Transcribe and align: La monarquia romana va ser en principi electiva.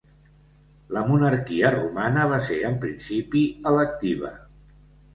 La 0.97 1.03
monarquia 1.09 1.71
romana 1.77 2.25
va 2.33 2.41
ser 2.49 2.59
en 2.73 2.83
principi 2.89 3.47
electiva. 3.75 4.37